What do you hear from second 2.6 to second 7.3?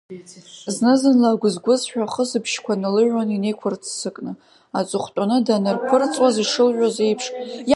налыҩуан инеиқәырццакны, аҵыхәтәаны данаԥырҵуаз ишалыҩуаз еиԥш.